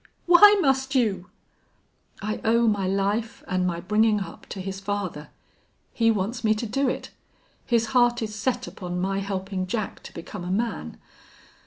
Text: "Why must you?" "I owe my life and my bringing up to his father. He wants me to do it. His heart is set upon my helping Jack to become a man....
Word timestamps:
"Why 0.25 0.57
must 0.61 0.95
you?" 0.95 1.29
"I 2.23 2.41
owe 2.43 2.67
my 2.67 2.87
life 2.87 3.43
and 3.47 3.67
my 3.67 3.79
bringing 3.79 4.21
up 4.21 4.47
to 4.47 4.59
his 4.59 4.79
father. 4.79 5.29
He 5.93 6.09
wants 6.09 6.43
me 6.43 6.55
to 6.55 6.65
do 6.65 6.89
it. 6.89 7.11
His 7.67 7.85
heart 7.93 8.23
is 8.23 8.33
set 8.33 8.65
upon 8.65 8.99
my 8.99 9.19
helping 9.19 9.67
Jack 9.67 10.01
to 10.01 10.13
become 10.15 10.43
a 10.43 10.49
man.... 10.49 10.97